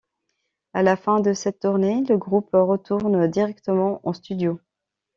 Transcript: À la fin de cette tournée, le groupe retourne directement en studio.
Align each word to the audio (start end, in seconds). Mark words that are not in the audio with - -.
À 0.73 0.81
la 0.81 0.95
fin 0.95 1.19
de 1.19 1.31
cette 1.31 1.59
tournée, 1.59 2.03
le 2.09 2.17
groupe 2.17 2.49
retourne 2.53 3.27
directement 3.29 3.99
en 4.01 4.13
studio. 4.13 4.59